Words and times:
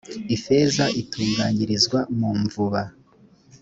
ifeza 0.35 0.85
itunganyirizwa 1.01 1.99
mu 2.19 2.29
mvuba 2.41 2.81